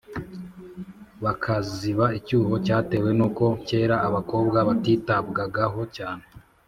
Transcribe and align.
bakaziba 1.23 2.05
icyuho 2.17 2.53
cyatewe 2.65 3.09
n’uko 3.17 3.45
kera 3.67 3.95
abakobwa 4.07 4.57
batitabwagaho 4.67 5.81
cyane 5.95 6.23